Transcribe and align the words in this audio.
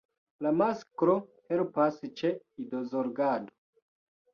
La 0.45 0.53
masklo 0.61 1.15
helpas 1.53 2.03
ĉe 2.19 2.35
idozorgado. 2.67 3.61